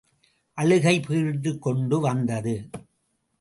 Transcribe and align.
அழுகை 0.53 0.99
பீறிட்டுக் 0.99 1.59
கொண்டு 1.59 1.99
வந்தது. 1.99 2.69